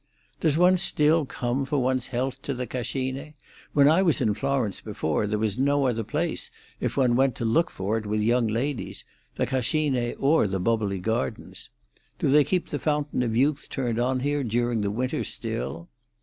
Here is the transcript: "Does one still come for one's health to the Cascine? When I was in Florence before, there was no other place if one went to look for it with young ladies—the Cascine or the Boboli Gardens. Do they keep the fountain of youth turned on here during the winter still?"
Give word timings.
"Does 0.39 0.57
one 0.57 0.77
still 0.77 1.25
come 1.27 1.63
for 1.63 1.77
one's 1.77 2.07
health 2.07 2.41
to 2.41 2.55
the 2.55 2.65
Cascine? 2.65 3.35
When 3.73 3.87
I 3.87 4.01
was 4.01 4.19
in 4.19 4.33
Florence 4.33 4.81
before, 4.81 5.27
there 5.27 5.37
was 5.37 5.59
no 5.59 5.85
other 5.85 6.03
place 6.03 6.49
if 6.79 6.97
one 6.97 7.15
went 7.15 7.35
to 7.35 7.45
look 7.45 7.69
for 7.69 7.99
it 7.99 8.07
with 8.07 8.19
young 8.19 8.47
ladies—the 8.47 9.45
Cascine 9.45 10.15
or 10.19 10.47
the 10.47 10.59
Boboli 10.59 10.97
Gardens. 10.99 11.69
Do 12.17 12.29
they 12.29 12.43
keep 12.43 12.69
the 12.69 12.79
fountain 12.79 13.21
of 13.21 13.35
youth 13.37 13.67
turned 13.69 13.99
on 13.99 14.21
here 14.21 14.43
during 14.43 14.81
the 14.81 14.89
winter 14.89 15.23
still?" 15.23 15.87